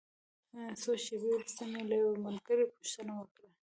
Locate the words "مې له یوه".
1.71-2.15